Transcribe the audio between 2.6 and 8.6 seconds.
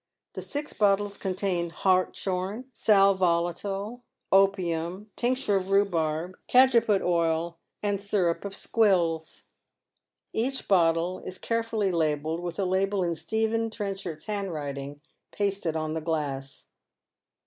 sal volatile, opium, tmcture of rhubarb, cajeput oil, and syrup of